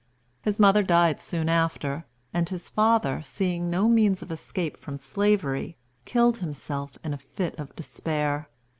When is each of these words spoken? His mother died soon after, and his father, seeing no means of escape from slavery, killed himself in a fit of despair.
His 0.41 0.59
mother 0.59 0.81
died 0.81 1.21
soon 1.21 1.47
after, 1.47 2.05
and 2.33 2.49
his 2.49 2.69
father, 2.69 3.21
seeing 3.23 3.69
no 3.69 3.87
means 3.87 4.23
of 4.23 4.31
escape 4.31 4.75
from 4.77 4.97
slavery, 4.97 5.77
killed 6.05 6.39
himself 6.39 6.97
in 7.03 7.13
a 7.13 7.19
fit 7.19 7.53
of 7.59 7.75
despair. 7.75 8.47